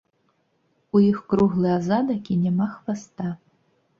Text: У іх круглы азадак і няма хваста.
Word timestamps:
У 0.99 1.01
іх 1.09 1.19
круглы 1.33 1.69
азадак 1.79 2.31
і 2.37 2.37
няма 2.45 2.67
хваста. 2.77 3.29